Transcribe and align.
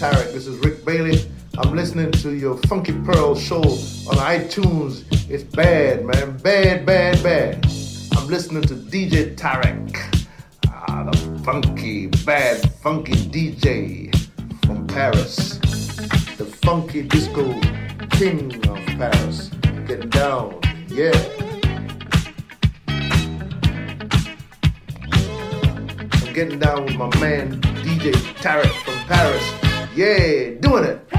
Tarek. 0.00 0.32
This 0.32 0.46
is 0.46 0.56
Rick 0.64 0.86
Bailey. 0.86 1.30
I'm 1.58 1.76
listening 1.76 2.10
to 2.10 2.30
your 2.34 2.56
Funky 2.68 2.94
Pearl 3.04 3.34
show 3.34 3.60
on 3.60 4.16
iTunes. 4.16 5.04
It's 5.28 5.44
bad, 5.44 6.06
man. 6.06 6.38
Bad, 6.38 6.86
bad, 6.86 7.22
bad. 7.22 7.66
I'm 8.16 8.26
listening 8.26 8.62
to 8.62 8.76
DJ 8.76 9.36
Tarek. 9.36 10.24
Ah, 10.68 11.02
the 11.04 11.18
funky, 11.44 12.06
bad, 12.24 12.66
funky 12.80 13.12
DJ 13.12 14.10
from 14.64 14.86
Paris. 14.86 15.58
The 16.38 16.46
funky 16.62 17.02
disco 17.02 17.52
king 18.12 18.56
of 18.70 18.78
Paris. 18.96 19.50
Getting 19.86 20.08
down. 20.08 20.58
Yeah. 20.88 21.12
I'm 26.22 26.32
getting 26.32 26.58
down 26.58 26.86
with 26.86 26.96
my 26.96 27.14
man 27.18 27.60
DJ 27.60 28.12
Tarek 28.40 28.72
from 28.82 28.94
Paris. 29.06 29.59
Yeah, 29.94 30.50
doing 30.60 30.84
it. 30.84 31.09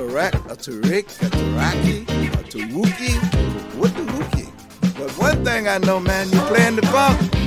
Tarek, 0.00 0.32
a 0.50 0.56
Tarik, 0.56 1.06
a 1.20 1.26
Taraki, 1.26 2.02
a 2.32 2.42
Taruki, 2.48 3.12
what 3.76 3.94
the 3.94 4.00
Wookie? 4.00 4.98
But 4.98 5.10
one 5.18 5.44
thing 5.44 5.68
I 5.68 5.76
know, 5.76 6.00
man, 6.00 6.30
you 6.30 6.40
playing 6.40 6.76
the 6.76 6.86
funk. 6.86 7.39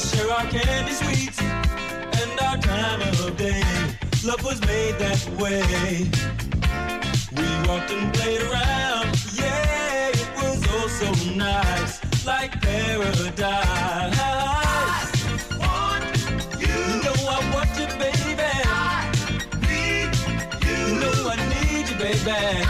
share 0.00 0.30
our 0.30 0.46
candy 0.46 0.92
sweets 0.92 1.40
and 1.40 2.40
our 2.40 2.56
time 2.58 3.00
of 3.02 3.36
day. 3.36 3.62
Love 4.24 4.42
was 4.44 4.60
made 4.62 4.96
that 4.98 5.20
way. 5.38 6.10
We 7.36 7.48
walked 7.68 7.90
and 7.90 8.12
played 8.14 8.42
around, 8.42 9.08
yeah, 9.34 10.08
it 10.08 10.28
was 10.36 10.60
all 10.72 10.88
so 10.88 11.34
nice, 11.34 12.00
like 12.26 12.60
paradise. 12.60 14.20
baby. 22.24 22.69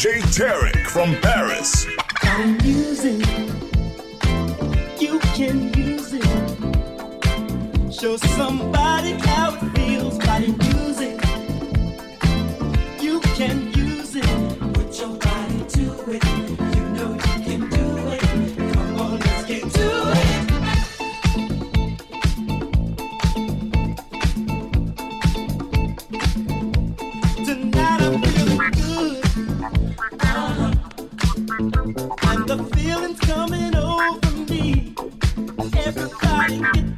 DJ 0.00 0.22
Tarek 0.32 0.86
from 0.86 1.14
Paris. 1.20 1.86
I'm 2.22 2.58
using 2.62 3.20
you 4.98 5.18
can 5.36 5.70
use 5.74 6.14
it. 6.14 6.24
Show 7.92 8.16
somebody 8.16 9.12
how 9.28 9.58
it 9.60 9.76
feels 9.76 10.16
Thank 36.50 36.76
you. 36.76 36.89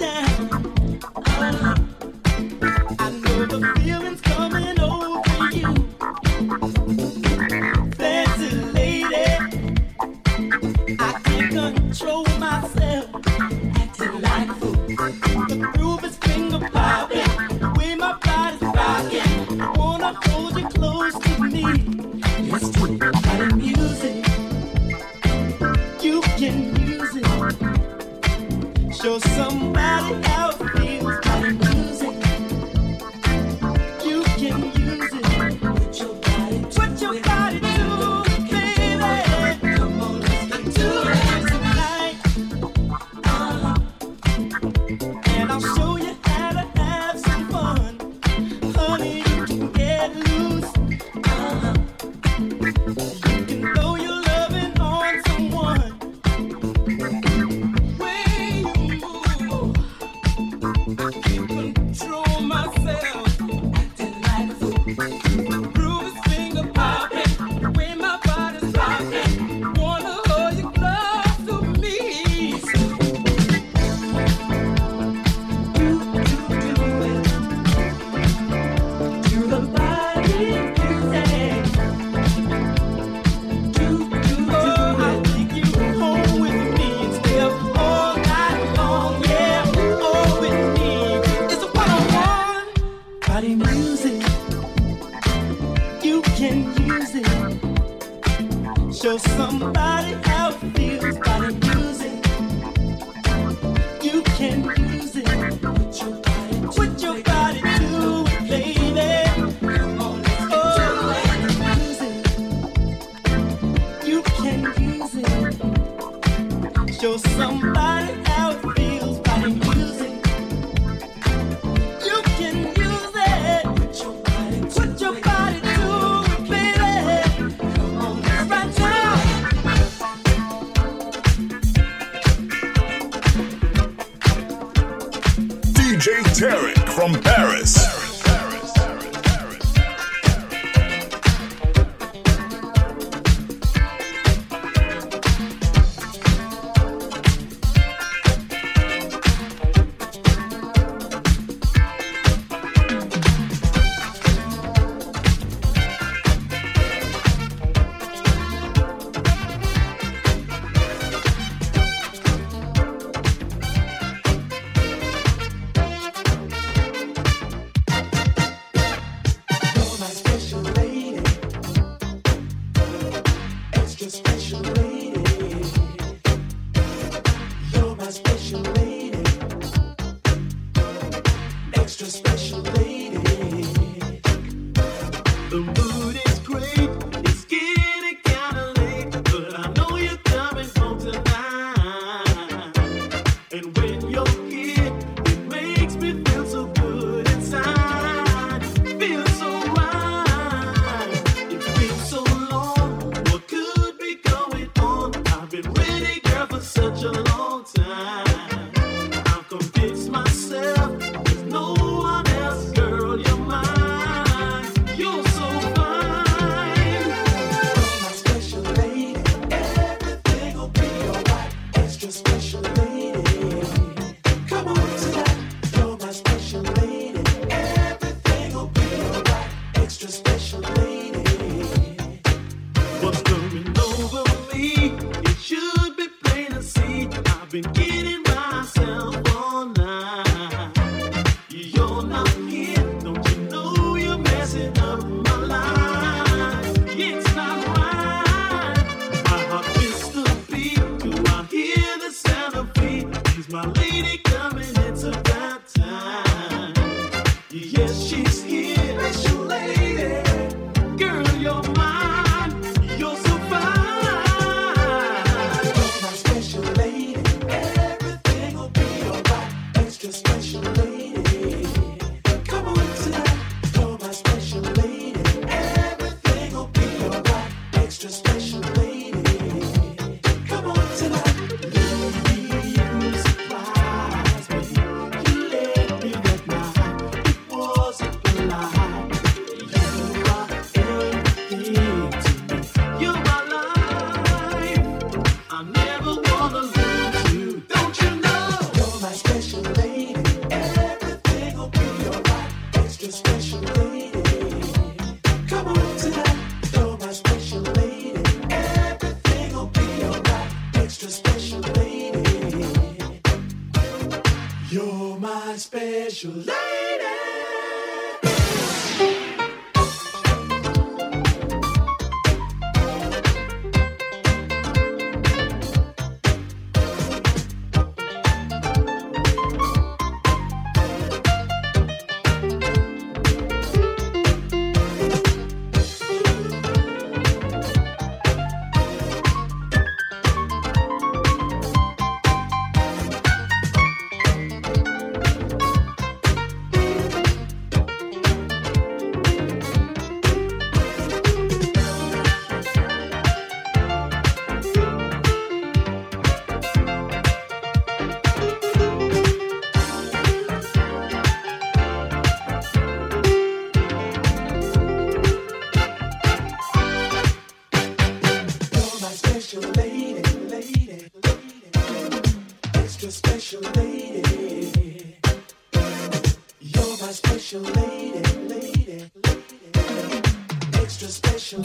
extra 380.92 381.08
special. 381.08 381.64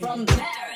From 0.00 0.26
Paris. 0.26 0.75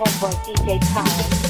Homeboy 0.00 0.32
DJ 0.46 0.80
Tyler. 0.80 1.49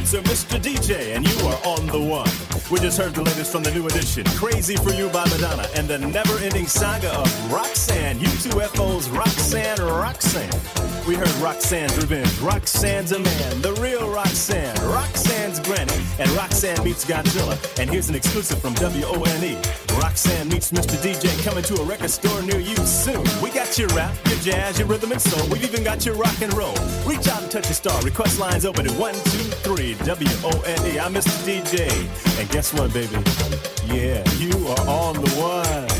Announcer, 0.00 0.22
Mr. 0.22 0.58
DJ, 0.58 1.14
and 1.14 1.28
you 1.28 1.46
are 1.46 1.60
on 1.62 1.86
the 1.86 2.00
one. 2.00 2.30
We 2.70 2.80
just 2.80 2.96
heard 2.96 3.14
the 3.14 3.22
latest 3.22 3.52
from 3.52 3.62
the 3.62 3.70
new 3.70 3.86
edition, 3.86 4.24
Crazy 4.28 4.74
for 4.76 4.94
You 4.94 5.10
by 5.10 5.24
Madonna, 5.28 5.68
and 5.74 5.86
the 5.88 5.98
never 5.98 6.38
ending 6.38 6.66
saga 6.66 7.12
of 7.12 7.52
Roxanne, 7.52 8.18
UTFO's 8.18 9.10
Roxanne 9.10 9.78
Roxanne. 9.78 11.06
We 11.06 11.16
heard 11.16 11.28
Roxanne's 11.42 11.94
Revenge, 11.98 12.38
Roxanne's 12.38 13.12
a 13.12 13.18
Man, 13.18 13.60
the 13.60 13.74
real 13.74 14.10
Roxanne, 14.10 14.74
Roxanne's 14.88 15.29
Granny, 15.70 16.02
and 16.18 16.28
Roxanne 16.30 16.82
meets 16.82 17.04
Godzilla. 17.04 17.56
And 17.78 17.88
here's 17.88 18.08
an 18.08 18.16
exclusive 18.16 18.60
from 18.60 18.74
WONE. 18.74 19.54
Roxanne 20.00 20.48
meets 20.48 20.72
Mr. 20.72 20.96
DJ 20.98 21.30
coming 21.44 21.62
to 21.62 21.80
a 21.80 21.84
record 21.84 22.10
store 22.10 22.42
near 22.42 22.58
you 22.58 22.74
soon. 22.78 23.22
We 23.40 23.50
got 23.50 23.78
your 23.78 23.86
rap, 23.90 24.12
your 24.26 24.38
jazz, 24.40 24.80
your 24.80 24.88
rhythm 24.88 25.12
and 25.12 25.22
soul. 25.22 25.48
We've 25.48 25.62
even 25.62 25.84
got 25.84 26.04
your 26.04 26.16
rock 26.16 26.42
and 26.42 26.52
roll. 26.54 26.74
Reach 27.06 27.28
out 27.28 27.42
and 27.42 27.50
touch 27.52 27.70
a 27.70 27.74
star. 27.74 28.02
Request 28.02 28.40
lines 28.40 28.64
open 28.64 28.84
at 28.84 28.98
123 28.98 29.94
WONE. 29.94 30.98
I'm 30.98 31.14
Mr. 31.14 31.38
DJ. 31.46 31.88
And 32.40 32.50
guess 32.50 32.74
what, 32.74 32.92
baby? 32.92 33.14
Yeah, 33.86 34.28
you 34.38 34.66
are 34.66 34.88
on 34.88 35.14
the 35.22 35.30
one. 35.38 35.99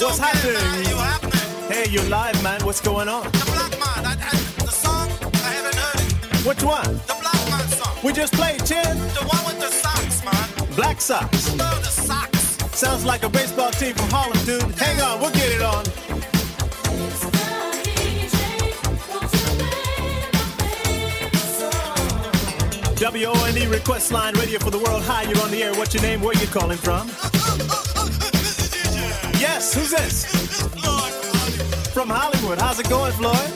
What's 0.00 0.18
happening? 0.18 0.88
you 0.88 0.96
happening? 0.96 1.72
Hey, 1.72 1.90
you're 1.90 2.04
live, 2.04 2.40
man. 2.42 2.64
What's 2.64 2.80
going 2.80 3.08
on? 3.08 3.24
The 3.24 3.42
Black 3.46 3.72
Man. 3.72 4.06
I, 4.06 4.12
I, 4.12 4.64
the 4.64 4.70
song, 4.70 5.08
I 5.34 5.50
haven't 5.58 5.74
heard 5.74 6.00
it. 6.00 6.46
Which 6.46 6.62
one? 6.62 6.84
The 6.84 7.16
Black 7.20 7.50
Man 7.50 7.68
song. 7.68 7.96
We 8.04 8.12
just 8.12 8.32
played, 8.32 8.64
Chin. 8.64 8.96
The 9.18 9.26
one 9.26 9.44
with 9.44 9.58
the 9.58 9.70
socks, 9.72 10.24
man. 10.24 10.76
Black 10.76 11.00
Sox. 11.00 11.52
No, 11.56 11.68
the 11.80 11.90
socks. 11.90 12.58
Sounds 12.78 13.04
like 13.04 13.24
a 13.24 13.28
baseball 13.28 13.72
team 13.72 13.94
from 13.96 14.08
Harlem, 14.10 14.38
dude. 14.44 14.62
Hang 14.78 15.00
on, 15.00 15.20
we'll 15.20 15.32
get 15.32 15.50
it 15.50 15.62
on. 15.62 15.84
WONE 23.00 23.56
E 23.56 23.66
request 23.66 24.12
line, 24.12 24.34
radio 24.34 24.60
for 24.60 24.70
the 24.70 24.78
world. 24.78 25.02
Hi, 25.02 25.22
you're 25.22 25.40
on 25.42 25.50
the 25.50 25.64
air. 25.64 25.74
What's 25.74 25.92
your 25.92 26.04
name? 26.04 26.20
Where 26.20 26.34
you 26.34 26.46
calling 26.46 26.78
from? 26.78 27.10
Yes, 29.58 29.74
who's 29.74 29.90
this? 29.90 30.24
From 31.92 32.10
Hollywood. 32.10 32.60
How's 32.60 32.78
it 32.78 32.88
going, 32.88 33.10
Floyd? 33.14 33.50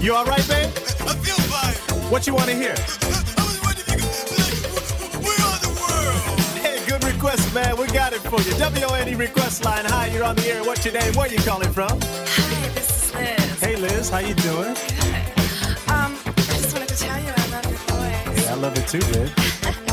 You 0.00 0.14
all 0.14 0.24
right, 0.24 0.46
babe? 0.46 0.70
I 1.02 1.16
feel 1.18 1.34
fine. 1.50 1.74
What 2.12 2.28
you 2.28 2.34
want 2.36 2.48
to 2.48 2.54
hear? 2.54 2.70
I 2.70 3.42
was 3.42 3.58
wondering 3.58 3.98
if 3.98 4.06
you 4.06 4.38
could, 4.38 5.18
we're 5.18 5.58
the 5.66 5.74
world. 5.82 6.38
Hey, 6.62 6.78
good 6.86 7.02
request, 7.02 7.52
man. 7.52 7.76
We 7.76 7.88
got 7.88 8.12
it 8.12 8.20
for 8.20 8.40
you. 8.40 8.54
WONE 8.54 9.18
request 9.18 9.64
line. 9.64 9.84
Hi, 9.84 10.06
you're 10.14 10.22
on 10.22 10.36
the 10.36 10.46
air. 10.46 10.62
What's 10.62 10.84
your 10.84 10.94
name? 10.94 11.12
Where 11.14 11.26
you 11.26 11.38
calling 11.38 11.72
from? 11.72 11.98
Hi, 12.00 12.68
this 12.68 13.08
is 13.08 13.14
Liz. 13.16 13.60
Hey, 13.60 13.74
Liz. 13.74 14.10
How 14.10 14.18
you 14.20 14.34
doing? 14.34 14.74
Good. 14.74 15.90
Um, 15.90 16.14
I 16.24 16.32
just 16.54 16.72
wanted 16.72 16.88
to 16.88 16.96
tell 16.96 17.20
you 17.20 17.32
I 17.36 17.50
love 17.50 17.66
your 17.66 17.80
voice. 17.90 18.38
Hey, 18.38 18.46
I 18.46 18.54
love 18.54 18.78
it 18.78 18.86
too, 18.86 19.00
babe. 19.10 19.88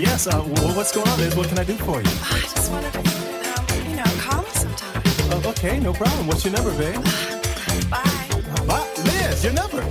yes, 0.00 0.26
uh, 0.26 0.40
wh- 0.40 0.76
what's 0.76 0.92
going 0.92 1.08
on, 1.08 1.18
Liz? 1.18 1.34
What 1.36 1.48
can 1.48 1.58
I 1.58 1.64
do 1.64 1.74
for 1.76 2.00
you? 2.00 2.08
I 2.08 2.40
just 2.40 2.70
wondered 2.70 2.92
to, 2.92 2.98
um, 2.98 3.90
you 3.90 3.96
know, 3.96 4.04
call 4.20 4.42
me 4.42 4.50
sometime. 4.52 5.02
Oh, 5.32 5.42
okay, 5.50 5.78
no 5.80 5.92
problem. 5.92 6.26
What's 6.26 6.44
your 6.44 6.54
number, 6.54 6.72
babe? 6.76 7.02
Bye. 7.90 8.00
Uh, 8.32 8.64
bye. 8.64 8.88
Liz, 9.04 9.44
your 9.44 9.52
number. 9.52 9.84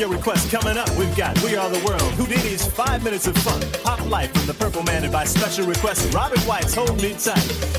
Your 0.00 0.08
request 0.08 0.50
coming 0.50 0.78
up. 0.78 0.88
We've 0.96 1.14
got 1.14 1.38
We 1.42 1.56
Are 1.56 1.68
the 1.68 1.84
World, 1.84 2.00
Whodini's 2.14 2.66
Five 2.66 3.04
Minutes 3.04 3.26
of 3.26 3.36
Fun, 3.36 3.60
Pop 3.84 4.02
Life 4.08 4.32
from 4.32 4.46
the 4.46 4.54
Purple 4.54 4.82
Man, 4.82 5.04
and 5.04 5.12
by 5.12 5.24
special 5.24 5.66
request, 5.66 6.14
Robert 6.14 6.40
White's 6.44 6.74
Hold 6.74 7.02
Me 7.02 7.12
Tight. 7.12 7.36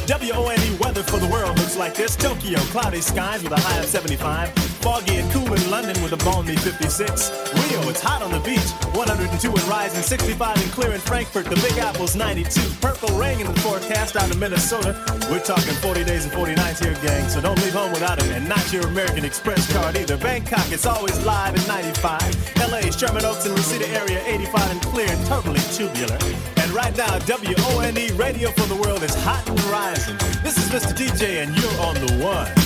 WONE 0.08 0.78
weather 0.78 1.02
for 1.02 1.18
the 1.18 1.28
world 1.32 1.58
looks 1.58 1.76
like 1.76 1.96
this 1.96 2.16
Tokyo, 2.16 2.60
cloudy 2.70 3.02
skies 3.02 3.42
with 3.42 3.54
a 3.54 3.60
high 3.60 3.80
of 3.80 3.86
75. 3.86 4.61
Foggy 4.82 5.18
and 5.18 5.32
cool 5.32 5.54
in 5.54 5.70
London 5.70 6.02
with 6.02 6.14
a 6.14 6.18
balmy 6.26 6.56
56. 6.56 7.30
Rio, 7.54 7.90
it's 7.90 8.02
hot 8.02 8.24
on 8.24 8.32
the 8.32 8.40
beach, 8.40 8.66
102 8.98 9.48
and 9.48 9.64
rising, 9.70 10.02
65 10.02 10.58
and 10.58 10.72
clear 10.72 10.92
in 10.92 11.00
Frankfurt. 11.00 11.46
The 11.46 11.56
Big 11.62 11.78
Apple's 11.78 12.16
92. 12.16 12.60
Purple 12.82 13.16
rain 13.16 13.40
in 13.40 13.46
the 13.46 13.60
forecast 13.62 14.16
out 14.16 14.32
of 14.32 14.40
Minnesota. 14.40 14.98
We're 15.30 15.44
talking 15.44 15.74
40 15.86 16.04
days 16.04 16.26
and 16.26 16.34
40 16.34 16.56
nights 16.56 16.80
here, 16.80 16.96
gang, 17.04 17.30
so 17.30 17.42
don't 17.42 17.62
leave 17.62 17.74
home 17.74 17.92
without 17.92 18.18
it. 18.18 18.32
And 18.32 18.50
not 18.50 18.74
your 18.74 18.88
American 18.88 19.24
Express 19.24 19.72
card 19.72 19.96
either. 19.98 20.18
Bangkok, 20.18 20.72
it's 20.72 20.88
always 20.88 21.18
live 21.26 21.56
at 21.56 21.68
95. 21.68 22.20
LA, 22.58 22.90
Sherman 22.90 23.24
Oaks 23.24 23.46
and 23.46 23.56
Reseda 23.56 23.88
area, 23.90 24.24
85 24.26 24.72
and 24.72 24.82
clear 24.82 25.10
and 25.10 25.26
totally 25.28 25.62
tubular. 25.78 26.18
And 26.58 26.72
right 26.72 26.96
now, 26.98 27.20
WONE 27.30 28.18
Radio 28.18 28.50
for 28.52 28.66
the 28.66 28.76
World 28.82 29.04
is 29.04 29.14
hot 29.24 29.48
and 29.48 29.62
rising. 29.66 30.18
This 30.42 30.58
is 30.58 30.70
Mr. 30.74 30.98
DJ, 30.98 31.44
and 31.44 31.56
you're 31.56 31.82
on 31.82 31.96
the 31.96 32.26
one. 32.26 32.61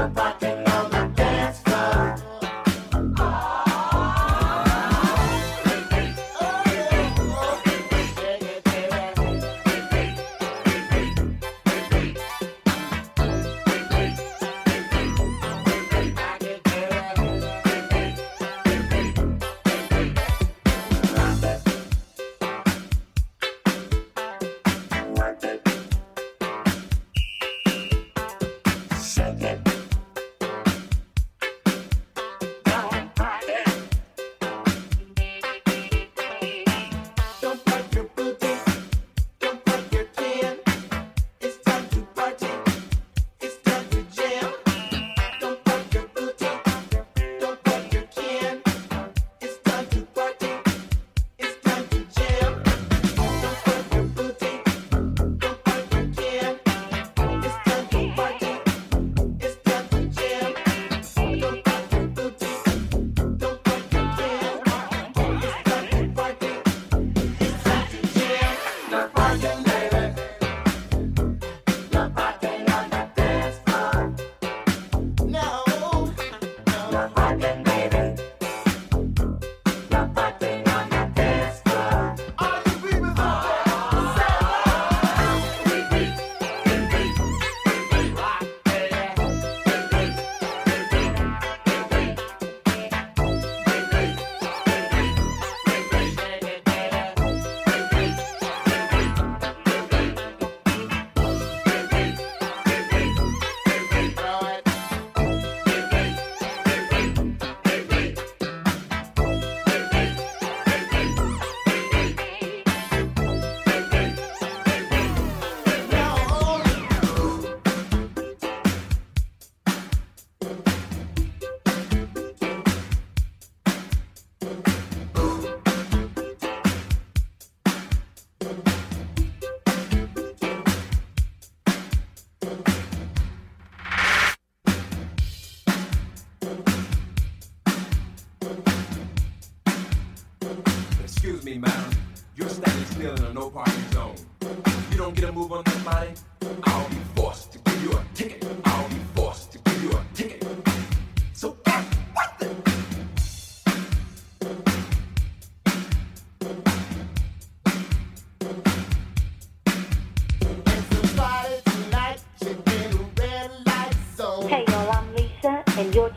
Chewbacca. 0.00 0.39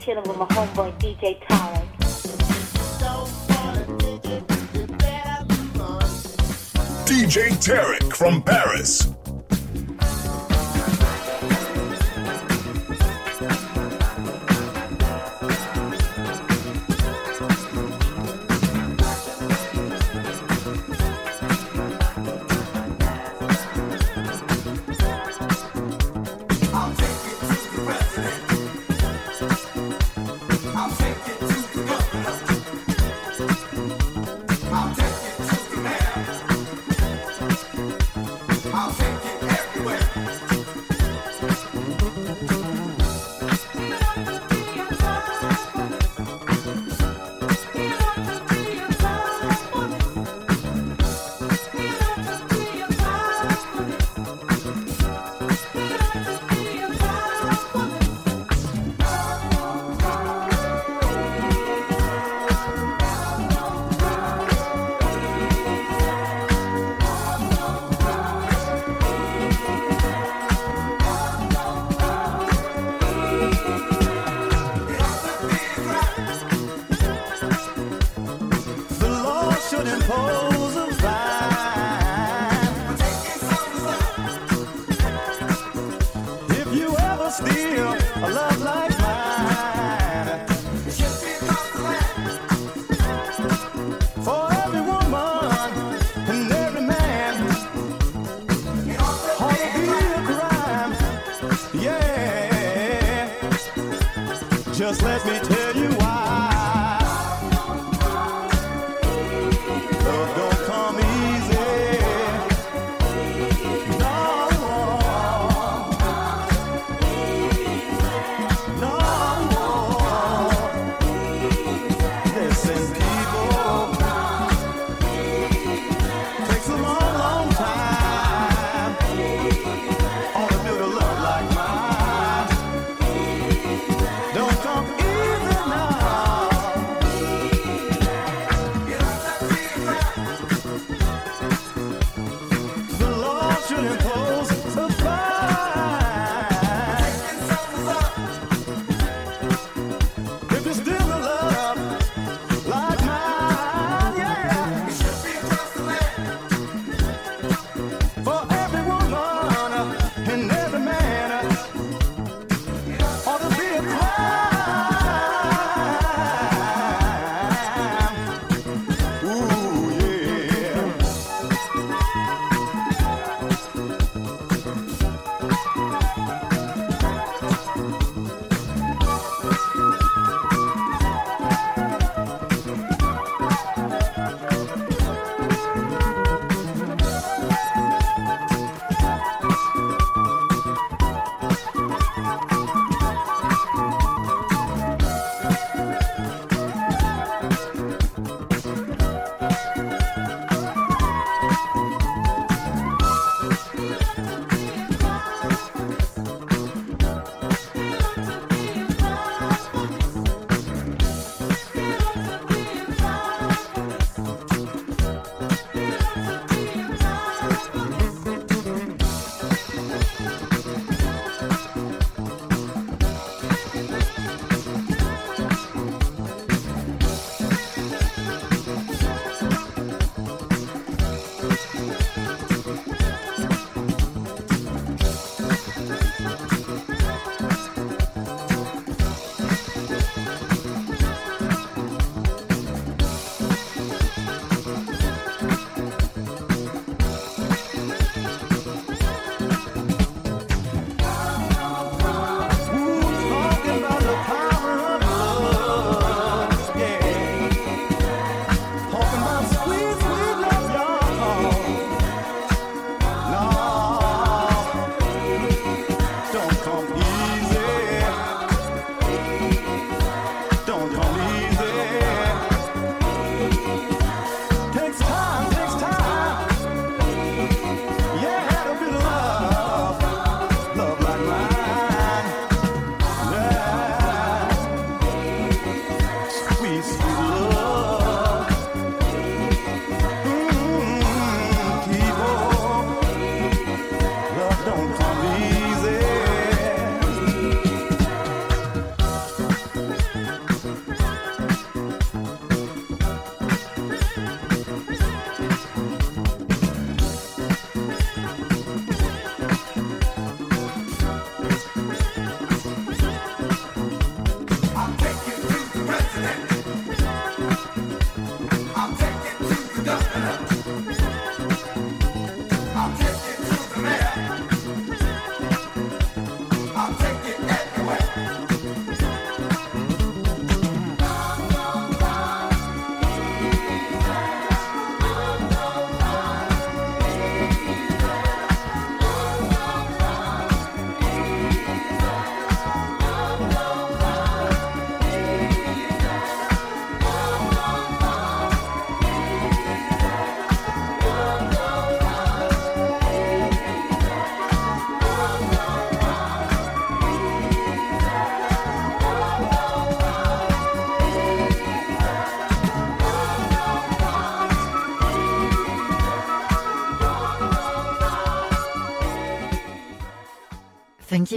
chilling 0.03 0.23
with 0.27 0.37
my 0.37 0.45
homeboy 0.47 0.91
DJ 0.99 1.39
Tarek. 1.43 1.87
DJ 7.05 7.51
Tarek 7.63 8.13
from 8.13 8.41
Paris. 8.41 9.12
let 105.03 105.25
me 105.25 105.39
tell 105.39 105.62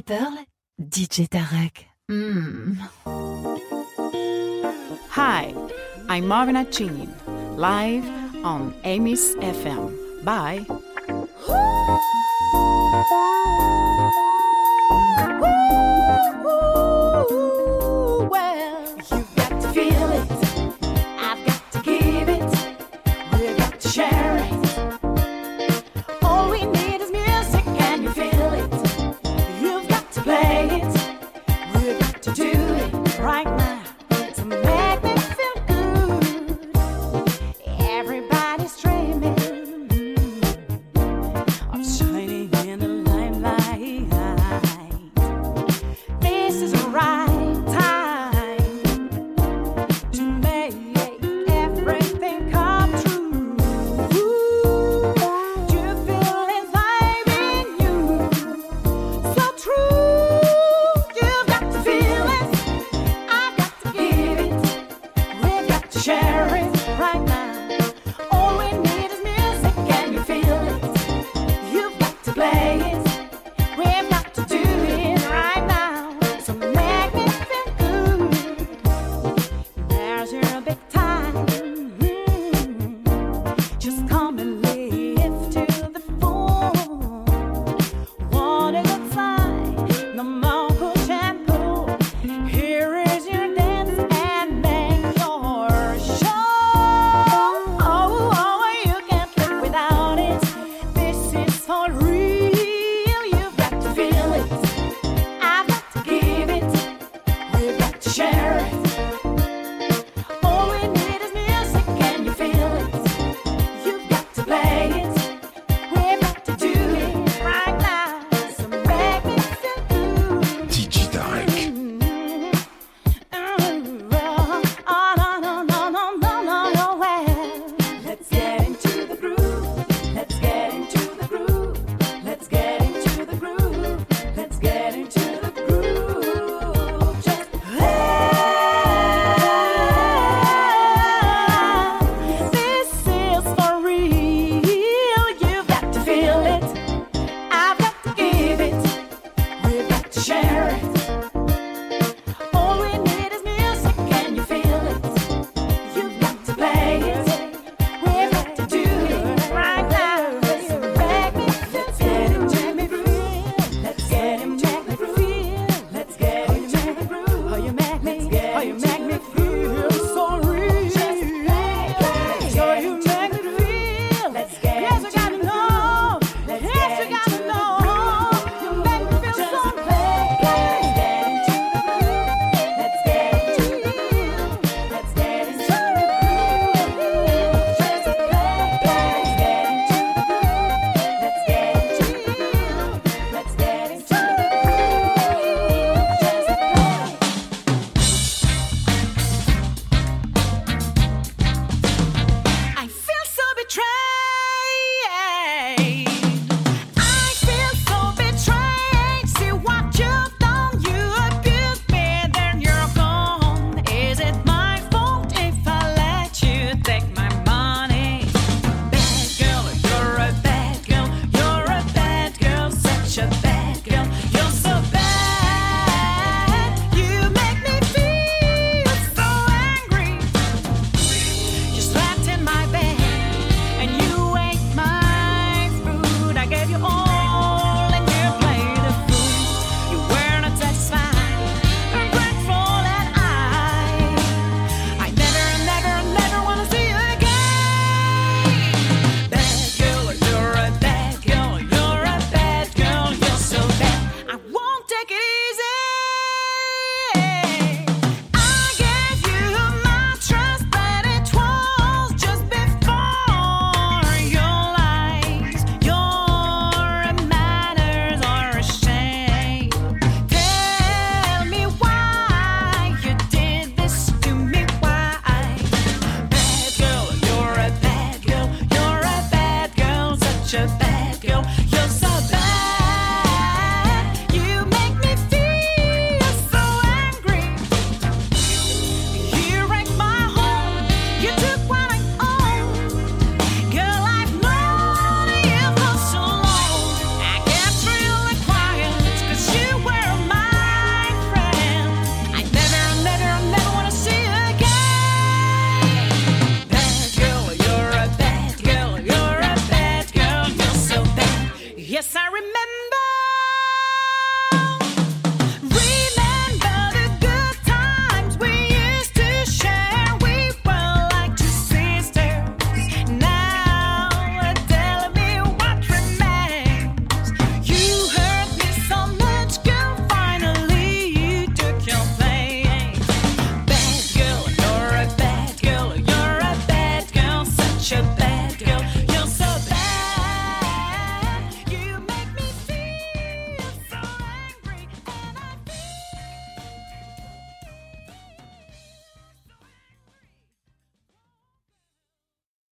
Pearl, 0.02 0.44
DJ 0.80 1.28
Tarek. 1.28 1.86
Mm. 2.10 2.76
Hi, 5.10 5.54
I'm 6.08 6.26
Marina 6.28 6.64
Chinin, 6.64 7.12
live 7.56 8.06
on 8.44 8.74
Amy's 8.84 9.34
FM. 9.36 10.24
Bye. 10.24 10.66